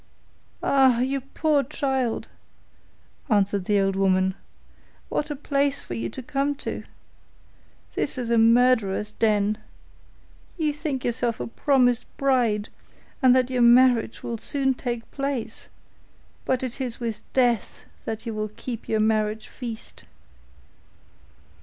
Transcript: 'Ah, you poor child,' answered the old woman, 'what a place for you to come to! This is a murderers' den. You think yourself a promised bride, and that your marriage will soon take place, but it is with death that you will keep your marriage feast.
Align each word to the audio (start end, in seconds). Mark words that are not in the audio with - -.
'Ah, 0.63 0.99
you 1.01 1.21
poor 1.21 1.61
child,' 1.63 2.27
answered 3.29 3.65
the 3.65 3.79
old 3.79 3.95
woman, 3.95 4.33
'what 5.09 5.29
a 5.29 5.35
place 5.35 5.83
for 5.83 5.93
you 5.93 6.09
to 6.09 6.23
come 6.23 6.55
to! 6.55 6.83
This 7.93 8.17
is 8.17 8.31
a 8.31 8.39
murderers' 8.39 9.11
den. 9.11 9.59
You 10.57 10.73
think 10.73 11.05
yourself 11.05 11.39
a 11.39 11.45
promised 11.45 12.07
bride, 12.17 12.69
and 13.21 13.35
that 13.35 13.51
your 13.51 13.61
marriage 13.61 14.23
will 14.23 14.39
soon 14.39 14.73
take 14.73 15.11
place, 15.11 15.67
but 16.45 16.63
it 16.63 16.81
is 16.81 16.99
with 16.99 17.21
death 17.33 17.81
that 18.05 18.25
you 18.25 18.33
will 18.33 18.49
keep 18.55 18.89
your 18.89 18.99
marriage 19.01 19.47
feast. 19.47 20.05